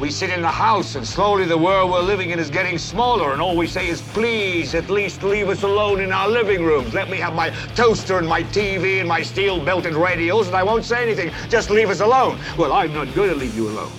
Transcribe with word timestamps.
We 0.00 0.12
sit 0.12 0.30
in 0.30 0.42
the 0.42 0.48
house, 0.48 0.94
and 0.94 1.04
slowly 1.04 1.44
the 1.44 1.58
world 1.58 1.90
we're 1.90 2.00
living 2.02 2.30
in 2.30 2.38
is 2.38 2.50
getting 2.50 2.78
smaller, 2.78 3.32
and 3.32 3.42
all 3.42 3.56
we 3.56 3.66
say 3.66 3.88
is, 3.88 4.00
please, 4.00 4.76
at 4.76 4.88
least 4.88 5.24
leave 5.24 5.48
us 5.48 5.64
alone 5.64 6.00
in 6.00 6.12
our 6.12 6.28
living 6.28 6.62
rooms. 6.62 6.94
Let 6.94 7.10
me 7.10 7.16
have 7.16 7.34
my 7.34 7.50
toaster 7.74 8.16
and 8.16 8.28
my 8.28 8.44
TV 8.44 9.00
and 9.00 9.08
my 9.08 9.22
steel 9.22 9.58
belted 9.64 9.94
radials, 9.94 10.46
and 10.46 10.54
I 10.54 10.62
won't 10.62 10.84
say 10.84 11.02
anything. 11.02 11.32
Just 11.48 11.70
leave 11.70 11.90
us 11.90 11.98
alone. 11.98 12.38
Well, 12.56 12.72
I'm 12.72 12.92
not 12.94 13.12
going 13.12 13.30
to 13.30 13.34
leave 13.34 13.56
you 13.56 13.70
alone. 13.70 13.90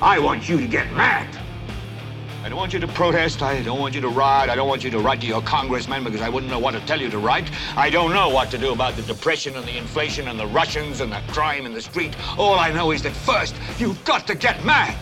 I 0.00 0.18
want 0.18 0.48
you 0.48 0.56
to 0.56 0.66
get 0.66 0.90
mad. 0.94 1.28
I 2.42 2.48
don't 2.48 2.56
want 2.56 2.72
you 2.72 2.80
to 2.80 2.88
protest. 2.88 3.42
I 3.42 3.60
don't 3.62 3.80
want 3.80 3.94
you 3.94 4.00
to 4.00 4.08
riot. 4.08 4.48
I 4.48 4.54
don't 4.54 4.68
want 4.68 4.82
you 4.82 4.90
to 4.92 4.98
write 4.98 5.20
to 5.20 5.26
your 5.26 5.42
congressman 5.42 6.04
because 6.04 6.22
I 6.22 6.30
wouldn't 6.30 6.50
know 6.50 6.58
what 6.58 6.70
to 6.70 6.80
tell 6.86 7.02
you 7.02 7.10
to 7.10 7.18
write. 7.18 7.50
I 7.76 7.90
don't 7.90 8.14
know 8.14 8.30
what 8.30 8.50
to 8.52 8.56
do 8.56 8.72
about 8.72 8.96
the 8.96 9.02
depression 9.02 9.56
and 9.56 9.66
the 9.66 9.76
inflation 9.76 10.26
and 10.28 10.40
the 10.40 10.46
Russians 10.46 11.02
and 11.02 11.12
the 11.12 11.20
crime 11.28 11.66
in 11.66 11.74
the 11.74 11.82
street. 11.82 12.16
All 12.38 12.58
I 12.58 12.72
know 12.72 12.92
is 12.92 13.02
that 13.02 13.12
first, 13.12 13.54
you've 13.78 14.02
got 14.04 14.26
to 14.28 14.34
get 14.34 14.64
mad. 14.64 14.96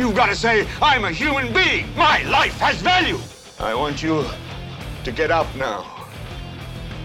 You've 0.00 0.16
got 0.16 0.30
to 0.30 0.34
say, 0.34 0.66
I'm 0.80 1.04
a 1.04 1.10
human 1.10 1.52
being. 1.52 1.94
My 1.94 2.22
life 2.22 2.58
has 2.58 2.80
value. 2.80 3.18
I 3.58 3.74
want 3.74 4.02
you 4.02 4.24
to 5.04 5.12
get 5.12 5.30
up 5.30 5.46
now. 5.56 6.08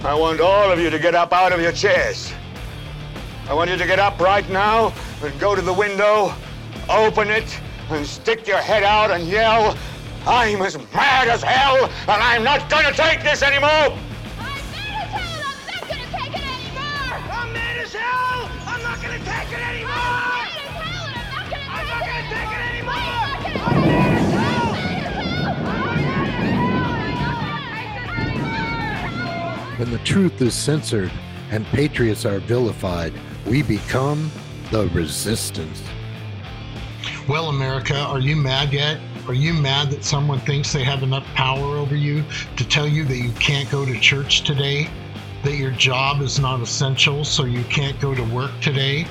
I 0.05 0.13
want 0.13 0.39
all 0.39 0.71
of 0.71 0.79
you 0.79 0.89
to 0.89 0.97
get 0.97 1.13
up 1.13 1.33
out 1.33 1.51
of 1.51 1.59
your 1.59 1.73
chairs. 1.73 2.31
I 3.49 3.53
want 3.53 3.69
you 3.69 3.75
to 3.75 3.85
get 3.85 3.99
up 3.99 4.21
right 4.21 4.49
now 4.49 4.93
and 5.21 5.37
go 5.41 5.55
to 5.55 5.61
the 5.61 5.73
window, 5.73 6.33
open 6.87 7.29
it, 7.29 7.59
and 7.89 8.07
stick 8.07 8.47
your 8.47 8.59
head 8.59 8.83
out 8.83 9.11
and 9.11 9.27
yell, 9.27 9.77
I'm 10.25 10.61
as 10.61 10.77
mad 10.93 11.27
as 11.27 11.43
hell, 11.43 11.87
and 11.87 12.23
I'm 12.23 12.45
not 12.45 12.69
gonna 12.69 12.93
take 12.93 13.21
this 13.23 13.43
anymore! 13.43 13.99
When 29.77 29.91
the 29.91 29.97
truth 29.99 30.41
is 30.41 30.53
censored 30.53 31.11
and 31.51 31.65
patriots 31.65 32.25
are 32.25 32.39
vilified, 32.39 33.11
we 33.45 33.61
become 33.61 34.31
the 34.71 34.87
resistance. 34.87 35.83
Well, 37.27 37.49
America, 37.49 37.97
are 37.97 38.19
you 38.19 38.37
mad 38.37 38.71
yet? 38.71 39.01
Are 39.27 39.33
you 39.33 39.53
mad 39.53 39.91
that 39.91 40.05
someone 40.05 40.39
thinks 40.39 40.71
they 40.71 40.85
have 40.85 41.03
enough 41.03 41.25
power 41.33 41.75
over 41.75 41.93
you 41.93 42.23
to 42.55 42.65
tell 42.65 42.87
you 42.87 43.03
that 43.03 43.17
you 43.17 43.31
can't 43.33 43.69
go 43.69 43.85
to 43.85 43.99
church 43.99 44.45
today? 44.45 44.87
That 45.43 45.57
your 45.57 45.71
job 45.71 46.21
is 46.21 46.39
not 46.39 46.61
essential, 46.61 47.25
so 47.25 47.43
you 47.43 47.65
can't 47.65 47.99
go 47.99 48.15
to 48.15 48.23
work 48.33 48.51
today? 48.61 49.05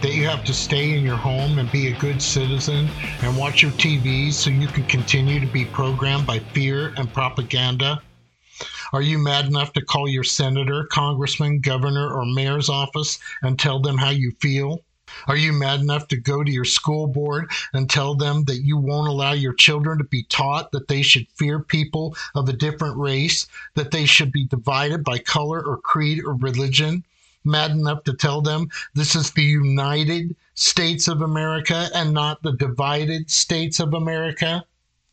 That 0.00 0.14
you 0.14 0.28
have 0.28 0.44
to 0.44 0.54
stay 0.54 0.96
in 0.96 1.04
your 1.04 1.16
home 1.16 1.58
and 1.58 1.72
be 1.72 1.88
a 1.88 1.98
good 1.98 2.22
citizen 2.22 2.88
and 3.22 3.36
watch 3.36 3.62
your 3.62 3.72
TV 3.72 4.32
so 4.32 4.48
you 4.48 4.68
can 4.68 4.84
continue 4.84 5.40
to 5.40 5.46
be 5.46 5.64
programmed 5.64 6.24
by 6.24 6.38
fear 6.38 6.94
and 6.96 7.12
propaganda? 7.12 8.00
Are 8.90 9.02
you 9.02 9.18
mad 9.18 9.44
enough 9.44 9.74
to 9.74 9.84
call 9.84 10.08
your 10.08 10.24
senator, 10.24 10.84
congressman, 10.84 11.60
governor, 11.60 12.10
or 12.10 12.24
mayor's 12.24 12.70
office 12.70 13.18
and 13.42 13.58
tell 13.58 13.80
them 13.80 13.98
how 13.98 14.08
you 14.08 14.30
feel? 14.40 14.82
Are 15.26 15.36
you 15.36 15.52
mad 15.52 15.80
enough 15.80 16.08
to 16.08 16.16
go 16.16 16.42
to 16.42 16.50
your 16.50 16.64
school 16.64 17.06
board 17.06 17.50
and 17.74 17.90
tell 17.90 18.14
them 18.14 18.44
that 18.44 18.62
you 18.62 18.78
won't 18.78 19.08
allow 19.08 19.32
your 19.32 19.52
children 19.52 19.98
to 19.98 20.04
be 20.04 20.22
taught 20.22 20.72
that 20.72 20.88
they 20.88 21.02
should 21.02 21.26
fear 21.34 21.60
people 21.60 22.16
of 22.34 22.48
a 22.48 22.54
different 22.54 22.96
race, 22.96 23.46
that 23.74 23.90
they 23.90 24.06
should 24.06 24.32
be 24.32 24.44
divided 24.44 25.04
by 25.04 25.18
color 25.18 25.62
or 25.62 25.76
creed 25.76 26.24
or 26.24 26.34
religion? 26.34 27.04
Mad 27.44 27.72
enough 27.72 28.04
to 28.04 28.14
tell 28.14 28.40
them 28.40 28.70
this 28.94 29.14
is 29.14 29.32
the 29.32 29.42
United 29.42 30.34
States 30.54 31.08
of 31.08 31.20
America 31.20 31.90
and 31.94 32.14
not 32.14 32.42
the 32.42 32.52
divided 32.52 33.30
States 33.30 33.80
of 33.80 33.92
America? 33.92 34.64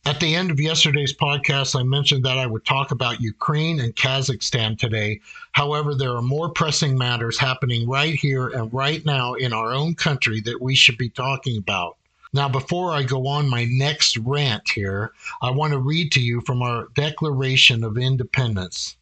At 0.08 0.20
the 0.20 0.36
end 0.36 0.52
of 0.52 0.60
yesterday's 0.60 1.16
podcast, 1.16 1.78
I 1.78 1.82
mentioned 1.82 2.24
that 2.26 2.38
I 2.38 2.46
would 2.46 2.64
talk 2.64 2.92
about 2.92 3.22
Ukraine 3.22 3.80
and 3.80 3.96
Kazakhstan 3.96 4.78
today. 4.78 5.20
However, 5.54 5.96
there 5.96 6.16
are 6.16 6.22
more 6.22 6.50
pressing 6.50 6.96
matters 6.96 7.40
happening 7.40 7.90
right 7.90 8.14
here 8.14 8.50
and 8.50 8.72
right 8.72 9.04
now 9.04 9.34
in 9.34 9.52
our 9.52 9.74
own 9.74 9.96
country 9.96 10.42
that 10.42 10.62
we 10.62 10.76
should 10.76 11.00
be 11.00 11.10
talking 11.10 11.58
about. 11.58 11.98
Now, 12.34 12.48
before 12.48 12.92
I 12.92 13.02
go 13.02 13.26
on 13.26 13.50
my 13.50 13.66
next 13.66 14.18
rant 14.18 14.70
here, 14.70 15.12
I 15.42 15.50
want 15.50 15.74
to 15.74 15.80
read 15.80 16.12
to 16.12 16.22
you 16.22 16.42
from 16.42 16.62
our 16.62 16.88
Declaration 16.94 17.84
of 17.84 17.98
Independence 17.98 18.98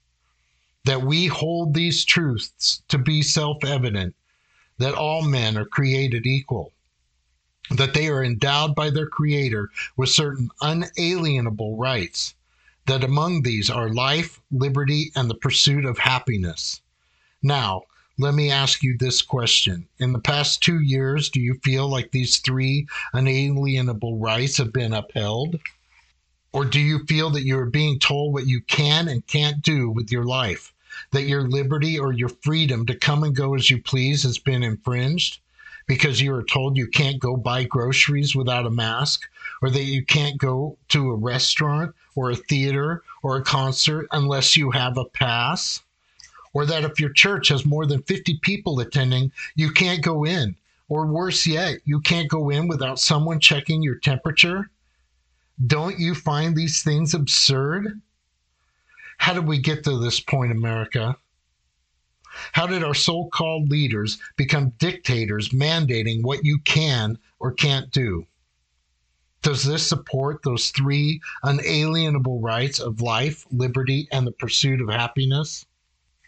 that 0.85 1.01
we 1.01 1.27
hold 1.27 1.73
these 1.73 2.05
truths 2.05 2.81
to 2.87 2.97
be 2.97 3.21
self 3.21 3.65
evident 3.65 4.15
that 4.77 4.93
all 4.93 5.21
men 5.21 5.57
are 5.57 5.65
created 5.65 6.25
equal 6.25 6.72
that 7.71 7.93
they 7.93 8.07
are 8.09 8.23
endowed 8.23 8.75
by 8.75 8.89
their 8.89 9.07
Creator 9.07 9.69
with 9.95 10.09
certain 10.09 10.49
unalienable 10.61 11.77
rights, 11.77 12.35
that 12.85 13.03
among 13.03 13.41
these 13.41 13.69
are 13.69 13.89
life, 13.89 14.41
liberty, 14.51 15.11
and 15.15 15.29
the 15.29 15.35
pursuit 15.35 15.85
of 15.85 15.97
happiness. 15.97 16.81
Now, 17.41 17.83
let 18.19 18.35
me 18.35 18.51
ask 18.51 18.83
you 18.83 18.95
this 18.97 19.21
question. 19.21 19.87
In 19.97 20.13
the 20.13 20.19
past 20.19 20.61
two 20.61 20.79
years, 20.79 21.29
do 21.29 21.39
you 21.39 21.55
feel 21.63 21.87
like 21.89 22.11
these 22.11 22.37
three 22.37 22.87
unalienable 23.13 24.17
rights 24.17 24.57
have 24.57 24.71
been 24.71 24.93
upheld? 24.93 25.59
Or 26.51 26.63
do 26.65 26.79
you 26.79 27.05
feel 27.05 27.31
that 27.31 27.45
you 27.45 27.57
are 27.57 27.65
being 27.65 27.97
told 27.97 28.33
what 28.33 28.45
you 28.45 28.61
can 28.61 29.07
and 29.07 29.25
can't 29.25 29.63
do 29.63 29.89
with 29.89 30.11
your 30.11 30.25
life? 30.25 30.71
That 31.11 31.23
your 31.23 31.49
liberty 31.49 31.97
or 31.97 32.11
your 32.11 32.29
freedom 32.29 32.85
to 32.85 32.95
come 32.95 33.23
and 33.23 33.35
go 33.35 33.55
as 33.55 33.71
you 33.71 33.81
please 33.81 34.21
has 34.21 34.37
been 34.37 34.61
infringed? 34.61 35.39
Because 35.85 36.21
you 36.21 36.33
are 36.33 36.43
told 36.43 36.77
you 36.77 36.87
can't 36.87 37.19
go 37.19 37.35
buy 37.35 37.63
groceries 37.63 38.35
without 38.35 38.65
a 38.65 38.71
mask, 38.71 39.29
or 39.61 39.69
that 39.69 39.83
you 39.83 40.05
can't 40.05 40.37
go 40.37 40.77
to 40.89 41.09
a 41.09 41.15
restaurant 41.15 41.93
or 42.15 42.31
a 42.31 42.35
theater 42.35 43.03
or 43.21 43.37
a 43.37 43.43
concert 43.43 44.07
unless 44.11 44.55
you 44.55 44.71
have 44.71 44.97
a 44.97 45.05
pass, 45.05 45.81
or 46.53 46.65
that 46.65 46.83
if 46.83 46.99
your 46.99 47.11
church 47.11 47.49
has 47.49 47.65
more 47.65 47.85
than 47.85 48.03
50 48.03 48.39
people 48.41 48.79
attending, 48.79 49.31
you 49.55 49.71
can't 49.71 50.03
go 50.03 50.25
in, 50.25 50.55
or 50.89 51.05
worse 51.05 51.47
yet, 51.47 51.79
you 51.85 51.99
can't 51.99 52.29
go 52.29 52.49
in 52.49 52.67
without 52.67 52.99
someone 52.99 53.39
checking 53.39 53.81
your 53.81 53.95
temperature. 53.95 54.69
Don't 55.65 55.99
you 55.99 56.15
find 56.15 56.55
these 56.55 56.83
things 56.83 57.13
absurd? 57.13 58.01
How 59.17 59.33
did 59.33 59.47
we 59.47 59.59
get 59.59 59.83
to 59.85 59.97
this 59.97 60.19
point, 60.19 60.51
America? 60.51 61.17
How 62.53 62.65
did 62.65 62.83
our 62.83 62.95
so 62.95 63.25
called 63.25 63.69
leaders 63.69 64.17
become 64.35 64.73
dictators 64.79 65.49
mandating 65.49 66.23
what 66.23 66.43
you 66.43 66.57
can 66.59 67.19
or 67.39 67.51
can't 67.51 67.91
do? 67.91 68.25
Does 69.43 69.63
this 69.63 69.85
support 69.85 70.41
those 70.43 70.69
three 70.69 71.21
unalienable 71.43 72.39
rights 72.39 72.79
of 72.79 73.01
life, 73.01 73.45
liberty, 73.51 74.07
and 74.11 74.25
the 74.25 74.31
pursuit 74.31 74.81
of 74.81 74.89
happiness? 74.89 75.65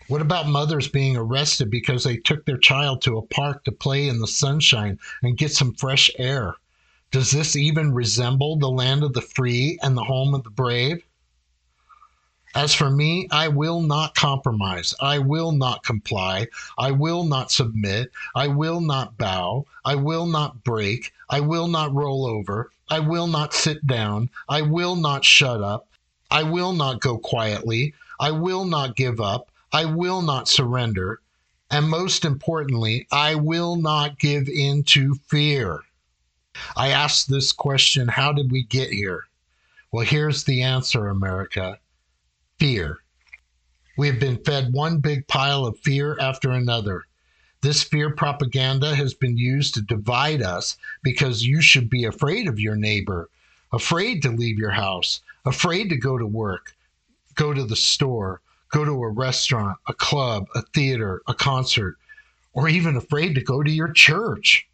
What 0.08 0.22
about 0.22 0.48
mothers 0.48 0.88
being 0.88 1.18
arrested 1.18 1.72
because 1.72 2.04
they 2.04 2.18
took 2.18 2.46
their 2.46 2.58
child 2.58 3.02
to 3.02 3.18
a 3.18 3.26
park 3.26 3.64
to 3.64 3.72
play 3.72 4.08
in 4.08 4.20
the 4.20 4.28
sunshine 4.28 5.00
and 5.24 5.38
get 5.38 5.54
some 5.54 5.74
fresh 5.74 6.12
air? 6.20 6.56
Does 7.10 7.32
this 7.32 7.56
even 7.56 7.94
resemble 7.94 8.58
the 8.58 8.70
land 8.70 9.04
of 9.04 9.14
the 9.14 9.22
free 9.22 9.80
and 9.82 9.98
the 9.98 10.04
home 10.04 10.36
of 10.36 10.44
the 10.44 10.50
brave? 10.50 11.04
As 12.56 12.74
for 12.74 12.90
me, 12.90 13.28
I 13.32 13.50
will 13.50 13.82
not 13.82 14.16
compromise. 14.16 14.96
I 15.02 15.20
will 15.20 15.52
not 15.52 15.84
comply. 15.84 16.48
I 16.78 16.92
will 16.92 17.26
not 17.26 17.52
submit. 17.52 18.14
I 18.34 18.48
will 18.48 18.80
not 18.80 19.18
bow. 19.18 19.66
I 19.84 19.96
will 19.96 20.26
not 20.26 20.64
break. 20.64 21.12
I 21.30 21.42
will 21.42 21.68
not 21.68 21.94
roll 21.94 22.26
over. 22.26 22.72
I 22.90 23.00
will 23.00 23.28
not 23.28 23.54
sit 23.54 23.86
down. 23.86 24.30
I 24.48 24.62
will 24.62 24.96
not 24.96 25.26
shut 25.26 25.62
up. 25.62 25.90
I 26.32 26.44
will 26.44 26.72
not 26.72 27.02
go 27.02 27.18
quietly. 27.18 27.94
I 28.22 28.32
will 28.32 28.64
not 28.64 28.96
give 28.96 29.20
up. 29.20 29.52
I 29.74 29.84
will 29.84 30.22
not 30.22 30.48
surrender. 30.48 31.20
And 31.70 31.90
most 31.90 32.24
importantly, 32.24 33.06
I 33.12 33.36
will 33.36 33.76
not 33.76 34.18
give 34.18 34.48
in 34.48 34.84
to 34.96 35.16
fear. 35.28 35.82
I 36.78 36.88
asked 36.88 37.30
this 37.30 37.52
question 37.52 38.08
how 38.08 38.32
did 38.32 38.50
we 38.50 38.64
get 38.64 38.92
here? 38.92 39.26
Well, 39.92 40.06
here's 40.06 40.46
the 40.46 40.62
answer, 40.62 41.10
America 41.10 41.80
fear. 42.60 43.00
We 43.98 44.08
have 44.08 44.20
been 44.20 44.44
fed 44.44 44.74
one 44.74 45.00
big 45.00 45.28
pile 45.28 45.66
of 45.66 45.80
fear 45.80 46.18
after 46.20 46.52
another. 46.52 47.04
This 47.62 47.84
fear 47.84 48.14
propaganda 48.14 48.94
has 48.96 49.14
been 49.14 49.38
used 49.38 49.74
to 49.74 49.82
divide 49.82 50.42
us 50.42 50.78
because 51.02 51.46
you 51.46 51.62
should 51.62 51.90
be 51.90 52.06
afraid 52.06 52.48
of 52.48 52.60
your 52.60 52.76
neighbor, 52.76 53.30
afraid 53.72 54.22
to 54.22 54.30
leave 54.30 54.60
your 54.60 54.72
house, 54.72 55.22
afraid 55.46 55.90
to 55.90 55.98
go 55.98 56.18
to 56.18 56.28
work, 56.28 56.76
go 57.36 57.54
to 57.54 57.64
the 57.64 57.76
store, 57.76 58.42
go 58.70 58.86
to 58.86 59.04
a 59.04 59.10
restaurant, 59.10 59.78
a 59.88 59.94
club, 59.94 60.48
a 60.56 60.62
theater, 60.74 61.22
a 61.28 61.34
concert, 61.34 61.98
or 62.54 62.68
even 62.70 62.96
afraid 62.96 63.36
to 63.36 63.42
go 63.42 63.64
to 63.64 63.72
your 63.72 63.92
church. 63.92 64.68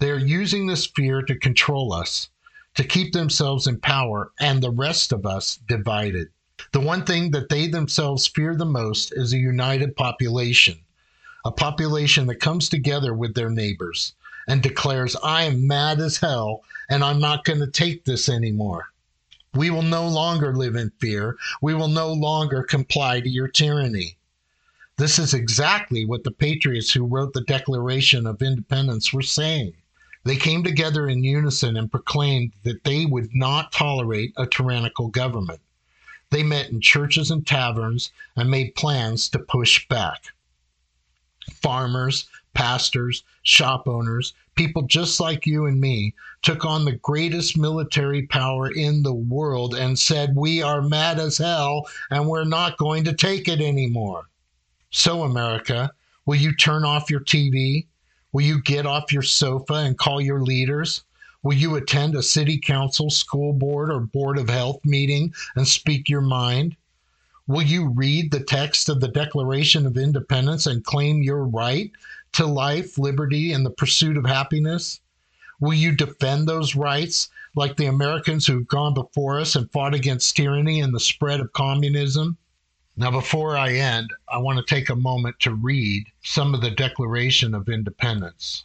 They 0.00 0.10
are 0.10 0.18
using 0.18 0.66
this 0.66 0.86
fear 0.86 1.22
to 1.22 1.38
control 1.38 1.92
us, 1.92 2.28
to 2.74 2.84
keep 2.84 3.12
themselves 3.12 3.66
in 3.66 3.80
power, 3.80 4.32
and 4.38 4.62
the 4.62 4.70
rest 4.70 5.12
of 5.12 5.26
us 5.26 5.58
divided. 5.66 6.28
The 6.72 6.80
one 6.80 7.04
thing 7.04 7.30
that 7.30 7.48
they 7.48 7.66
themselves 7.68 8.26
fear 8.26 8.56
the 8.56 8.64
most 8.64 9.12
is 9.12 9.32
a 9.32 9.38
united 9.38 9.94
population, 9.94 10.78
a 11.44 11.52
population 11.52 12.26
that 12.26 12.40
comes 12.40 12.68
together 12.68 13.14
with 13.14 13.34
their 13.34 13.50
neighbors 13.50 14.14
and 14.48 14.62
declares, 14.62 15.14
I 15.22 15.44
am 15.44 15.66
mad 15.66 16.00
as 16.00 16.16
hell 16.16 16.64
and 16.90 17.04
I'm 17.04 17.20
not 17.20 17.44
going 17.44 17.60
to 17.60 17.70
take 17.70 18.04
this 18.04 18.28
anymore. 18.28 18.86
We 19.54 19.70
will 19.70 19.82
no 19.82 20.08
longer 20.08 20.54
live 20.54 20.74
in 20.74 20.90
fear. 20.98 21.36
We 21.62 21.74
will 21.74 21.88
no 21.88 22.12
longer 22.12 22.62
comply 22.62 23.20
to 23.20 23.28
your 23.28 23.48
tyranny. 23.48 24.18
This 24.96 25.18
is 25.18 25.34
exactly 25.34 26.04
what 26.04 26.24
the 26.24 26.32
patriots 26.32 26.92
who 26.92 27.06
wrote 27.06 27.32
the 27.34 27.44
Declaration 27.44 28.26
of 28.26 28.42
Independence 28.42 29.12
were 29.12 29.22
saying. 29.22 29.74
They 30.24 30.36
came 30.36 30.64
together 30.64 31.08
in 31.08 31.22
unison 31.22 31.76
and 31.76 31.90
proclaimed 31.90 32.52
that 32.64 32.82
they 32.84 33.06
would 33.06 33.32
not 33.32 33.70
tolerate 33.70 34.32
a 34.36 34.46
tyrannical 34.46 35.08
government. 35.08 35.60
They 36.30 36.42
met 36.42 36.68
in 36.68 36.80
churches 36.80 37.30
and 37.30 37.46
taverns 37.46 38.12
and 38.36 38.50
made 38.50 38.74
plans 38.74 39.30
to 39.30 39.38
push 39.38 39.88
back. 39.88 40.26
Farmers, 41.50 42.28
pastors, 42.52 43.24
shop 43.42 43.88
owners, 43.88 44.34
people 44.54 44.82
just 44.82 45.20
like 45.20 45.46
you 45.46 45.64
and 45.64 45.80
me, 45.80 46.14
took 46.42 46.64
on 46.64 46.84
the 46.84 46.92
greatest 46.96 47.56
military 47.56 48.26
power 48.26 48.70
in 48.70 49.02
the 49.02 49.14
world 49.14 49.74
and 49.74 49.98
said, 49.98 50.36
We 50.36 50.60
are 50.60 50.82
mad 50.82 51.18
as 51.18 51.38
hell 51.38 51.88
and 52.10 52.28
we're 52.28 52.44
not 52.44 52.76
going 52.76 53.04
to 53.04 53.14
take 53.14 53.48
it 53.48 53.60
anymore. 53.60 54.28
So, 54.90 55.22
America, 55.22 55.92
will 56.26 56.36
you 56.36 56.54
turn 56.54 56.84
off 56.84 57.10
your 57.10 57.20
TV? 57.20 57.86
Will 58.32 58.42
you 58.42 58.60
get 58.60 58.84
off 58.84 59.12
your 59.12 59.22
sofa 59.22 59.74
and 59.74 59.96
call 59.96 60.20
your 60.20 60.42
leaders? 60.42 61.04
Will 61.40 61.54
you 61.54 61.76
attend 61.76 62.16
a 62.16 62.22
city 62.22 62.58
council, 62.58 63.10
school 63.10 63.52
board, 63.52 63.92
or 63.92 64.00
board 64.00 64.38
of 64.38 64.50
health 64.50 64.84
meeting 64.84 65.32
and 65.54 65.68
speak 65.68 66.08
your 66.08 66.20
mind? 66.20 66.76
Will 67.46 67.62
you 67.62 67.88
read 67.88 68.30
the 68.30 68.40
text 68.40 68.88
of 68.88 69.00
the 69.00 69.08
Declaration 69.08 69.86
of 69.86 69.96
Independence 69.96 70.66
and 70.66 70.84
claim 70.84 71.22
your 71.22 71.44
right 71.46 71.92
to 72.32 72.44
life, 72.44 72.98
liberty, 72.98 73.52
and 73.52 73.64
the 73.64 73.70
pursuit 73.70 74.16
of 74.16 74.26
happiness? 74.26 75.00
Will 75.60 75.74
you 75.74 75.92
defend 75.92 76.48
those 76.48 76.74
rights 76.74 77.30
like 77.54 77.76
the 77.76 77.86
Americans 77.86 78.46
who've 78.46 78.66
gone 78.66 78.92
before 78.92 79.40
us 79.40 79.56
and 79.56 79.70
fought 79.70 79.94
against 79.94 80.36
tyranny 80.36 80.80
and 80.80 80.92
the 80.92 81.00
spread 81.00 81.40
of 81.40 81.52
communism? 81.52 82.36
Now, 82.96 83.12
before 83.12 83.56
I 83.56 83.74
end, 83.74 84.12
I 84.28 84.38
want 84.38 84.58
to 84.58 84.74
take 84.74 84.90
a 84.90 84.96
moment 84.96 85.38
to 85.40 85.54
read 85.54 86.08
some 86.24 86.52
of 86.52 86.62
the 86.62 86.70
Declaration 86.72 87.54
of 87.54 87.68
Independence. 87.68 88.64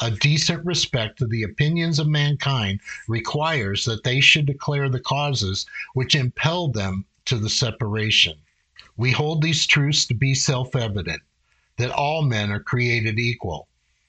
A 0.00 0.12
decent 0.12 0.64
respect 0.64 1.18
to 1.18 1.26
the 1.26 1.42
opinions 1.42 1.98
of 1.98 2.06
mankind 2.06 2.78
requires 3.08 3.84
that 3.84 4.04
they 4.04 4.20
should 4.20 4.46
declare 4.46 4.88
the 4.88 5.00
causes 5.00 5.66
which 5.92 6.14
impelled 6.14 6.74
them 6.74 7.04
to 7.24 7.36
the 7.36 7.50
separation. 7.50 8.38
We 8.96 9.10
hold 9.10 9.42
these 9.42 9.66
truths 9.66 10.06
to 10.06 10.14
be 10.14 10.34
self 10.34 10.76
evident 10.76 11.22
that 11.78 11.90
all 11.90 12.22
men 12.22 12.52
are 12.52 12.60
created 12.60 13.18
equal, 13.18 13.66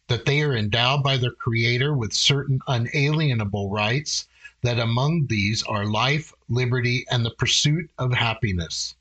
that 0.09 0.25
they 0.25 0.43
are 0.43 0.55
endowed 0.55 1.01
by 1.01 1.17
their 1.17 1.31
Creator 1.31 1.95
with 1.95 2.13
certain 2.13 2.59
unalienable 2.67 3.71
rights, 3.71 4.27
that 4.61 4.77
among 4.77 5.25
these 5.25 5.63
are 5.63 5.85
life, 5.85 6.31
liberty, 6.49 7.03
and 7.09 7.25
the 7.25 7.31
pursuit 7.31 7.89
of 7.97 8.13
happiness. 8.13 8.93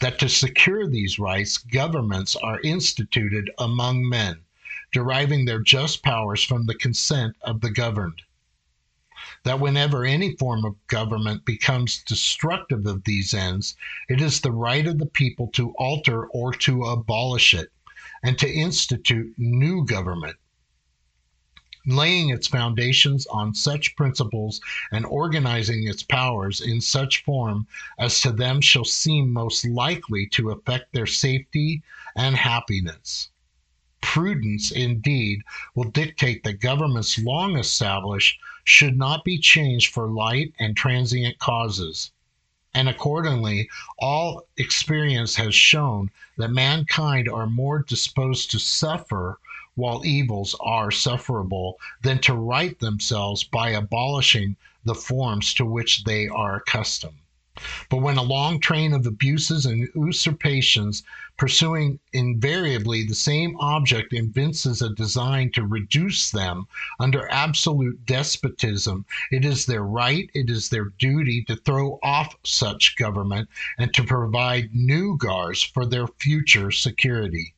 That 0.00 0.18
to 0.20 0.30
secure 0.30 0.88
these 0.88 1.18
rights, 1.18 1.58
governments 1.58 2.36
are 2.36 2.60
instituted 2.62 3.50
among 3.58 4.08
men, 4.08 4.45
deriving 4.92 5.44
their 5.44 5.60
just 5.60 6.02
powers 6.02 6.44
from 6.44 6.66
the 6.66 6.74
consent 6.74 7.36
of 7.42 7.60
the 7.60 7.70
governed. 7.70 8.22
That 9.42 9.60
whenever 9.60 10.04
any 10.04 10.36
form 10.36 10.64
of 10.64 10.86
government 10.86 11.44
becomes 11.44 12.02
destructive 12.02 12.86
of 12.86 13.04
these 13.04 13.34
ends, 13.34 13.76
it 14.08 14.20
is 14.20 14.40
the 14.40 14.52
right 14.52 14.86
of 14.86 14.98
the 14.98 15.06
people 15.06 15.48
to 15.54 15.70
alter 15.72 16.26
or 16.26 16.52
to 16.52 16.84
abolish 16.84 17.52
it, 17.52 17.72
and 18.22 18.38
to 18.38 18.48
institute 18.48 19.34
new 19.36 19.84
government, 19.84 20.36
laying 21.86 22.30
its 22.30 22.46
foundations 22.46 23.26
on 23.26 23.54
such 23.54 23.96
principles 23.96 24.60
and 24.92 25.04
organizing 25.06 25.86
its 25.86 26.02
powers 26.02 26.60
in 26.60 26.80
such 26.80 27.24
form 27.24 27.66
as 27.98 28.20
to 28.20 28.32
them 28.32 28.60
shall 28.60 28.84
seem 28.84 29.32
most 29.32 29.64
likely 29.64 30.26
to 30.26 30.50
affect 30.50 30.92
their 30.92 31.06
safety 31.06 31.82
and 32.14 32.36
happiness 32.36 33.30
prudence 34.06 34.70
indeed 34.70 35.42
will 35.74 35.90
dictate 35.90 36.44
that 36.44 36.60
governments 36.60 37.18
long 37.18 37.58
established 37.58 38.38
should 38.62 38.96
not 38.96 39.24
be 39.24 39.36
changed 39.36 39.92
for 39.92 40.08
light 40.08 40.52
and 40.60 40.76
transient 40.76 41.36
causes. 41.40 42.12
And 42.72 42.88
accordingly, 42.88 43.68
all 43.98 44.46
experience 44.56 45.34
has 45.34 45.56
shown 45.56 46.12
that 46.36 46.52
mankind 46.52 47.28
are 47.28 47.48
more 47.48 47.80
disposed 47.82 48.52
to 48.52 48.60
suffer 48.60 49.40
while 49.74 50.06
evils 50.06 50.54
are 50.60 50.92
sufferable 50.92 51.76
than 52.02 52.20
to 52.20 52.34
right 52.34 52.78
themselves 52.78 53.42
by 53.42 53.70
abolishing 53.70 54.56
the 54.84 54.94
forms 54.94 55.52
to 55.54 55.64
which 55.64 56.04
they 56.04 56.28
are 56.28 56.54
accustomed. 56.56 57.18
But 57.88 58.02
when 58.02 58.18
a 58.18 58.22
long 58.22 58.60
train 58.60 58.92
of 58.92 59.06
abuses 59.06 59.64
and 59.64 59.88
usurpations, 59.94 61.02
pursuing 61.38 62.00
invariably 62.12 63.02
the 63.02 63.14
same 63.14 63.56
object, 63.58 64.12
evinces 64.12 64.82
a 64.82 64.90
design 64.90 65.50
to 65.52 65.66
reduce 65.66 66.30
them 66.30 66.66
under 67.00 67.26
absolute 67.32 68.04
despotism, 68.04 69.06
it 69.30 69.46
is 69.46 69.64
their 69.64 69.82
right, 69.82 70.30
it 70.34 70.50
is 70.50 70.68
their 70.68 70.90
duty 70.98 71.42
to 71.44 71.56
throw 71.56 71.98
off 72.02 72.36
such 72.44 72.94
government 72.96 73.48
and 73.78 73.94
to 73.94 74.04
provide 74.04 74.74
new 74.74 75.16
guards 75.16 75.62
for 75.62 75.86
their 75.86 76.06
future 76.06 76.70
security. 76.70 77.54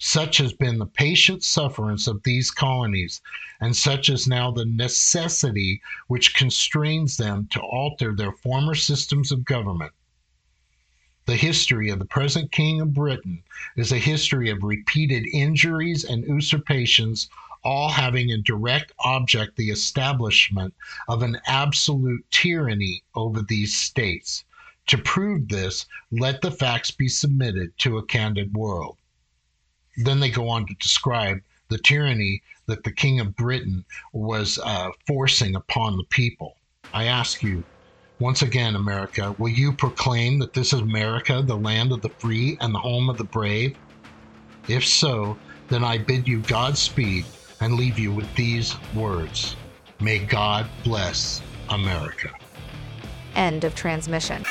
Such 0.00 0.38
has 0.38 0.52
been 0.52 0.78
the 0.78 0.86
patient 0.86 1.42
sufferance 1.42 2.06
of 2.06 2.22
these 2.22 2.52
colonies, 2.52 3.20
and 3.60 3.76
such 3.76 4.08
is 4.08 4.28
now 4.28 4.52
the 4.52 4.64
necessity 4.64 5.82
which 6.06 6.34
constrains 6.34 7.16
them 7.16 7.48
to 7.50 7.60
alter 7.60 8.14
their 8.14 8.30
former 8.30 8.76
systems 8.76 9.32
of 9.32 9.44
government. 9.44 9.92
The 11.26 11.34
history 11.34 11.90
of 11.90 11.98
the 11.98 12.04
present 12.04 12.52
King 12.52 12.80
of 12.80 12.94
Britain 12.94 13.42
is 13.76 13.90
a 13.90 13.98
history 13.98 14.50
of 14.50 14.62
repeated 14.62 15.26
injuries 15.32 16.04
and 16.04 16.24
usurpations, 16.24 17.28
all 17.64 17.88
having 17.88 18.30
in 18.30 18.42
direct 18.44 18.92
object 19.00 19.56
the 19.56 19.70
establishment 19.70 20.74
of 21.08 21.24
an 21.24 21.40
absolute 21.44 22.24
tyranny 22.30 23.02
over 23.16 23.42
these 23.42 23.76
states. 23.76 24.44
To 24.86 24.96
prove 24.96 25.48
this, 25.48 25.86
let 26.12 26.40
the 26.40 26.52
facts 26.52 26.92
be 26.92 27.08
submitted 27.08 27.76
to 27.78 27.98
a 27.98 28.06
candid 28.06 28.54
world. 28.54 28.96
Then 29.98 30.20
they 30.20 30.30
go 30.30 30.48
on 30.48 30.66
to 30.66 30.74
describe 30.74 31.40
the 31.68 31.78
tyranny 31.78 32.42
that 32.66 32.84
the 32.84 32.92
King 32.92 33.20
of 33.20 33.36
Britain 33.36 33.84
was 34.12 34.58
uh, 34.62 34.90
forcing 35.06 35.56
upon 35.56 35.96
the 35.96 36.04
people. 36.04 36.56
I 36.94 37.04
ask 37.04 37.42
you, 37.42 37.64
once 38.20 38.42
again, 38.42 38.76
America, 38.76 39.34
will 39.38 39.50
you 39.50 39.72
proclaim 39.72 40.38
that 40.38 40.52
this 40.52 40.72
is 40.72 40.80
America, 40.80 41.42
the 41.44 41.56
land 41.56 41.92
of 41.92 42.00
the 42.00 42.08
free 42.08 42.56
and 42.60 42.74
the 42.74 42.78
home 42.78 43.10
of 43.10 43.18
the 43.18 43.24
brave? 43.24 43.76
If 44.68 44.86
so, 44.86 45.36
then 45.68 45.84
I 45.84 45.98
bid 45.98 46.26
you 46.26 46.40
Godspeed 46.42 47.24
and 47.60 47.74
leave 47.74 47.98
you 47.98 48.12
with 48.12 48.32
these 48.34 48.74
words 48.94 49.56
May 50.00 50.20
God 50.20 50.68
bless 50.84 51.42
America. 51.70 52.30
End 53.34 53.64
of 53.64 53.74
transmission. 53.74 54.44